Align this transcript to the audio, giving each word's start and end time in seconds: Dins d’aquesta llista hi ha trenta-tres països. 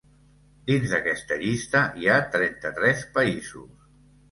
Dins 0.71 0.93
d’aquesta 0.93 1.37
llista 1.43 1.83
hi 2.01 2.11
ha 2.11 2.17
trenta-tres 2.39 3.07
països. 3.21 3.89